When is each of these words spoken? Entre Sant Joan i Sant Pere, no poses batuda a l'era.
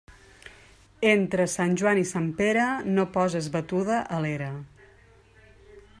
Entre 1.09 1.45
Sant 1.57 1.75
Joan 1.81 2.01
i 2.03 2.07
Sant 2.13 2.31
Pere, 2.41 2.65
no 2.97 3.07
poses 3.19 3.53
batuda 3.57 4.03
a 4.17 4.23
l'era. 4.25 4.49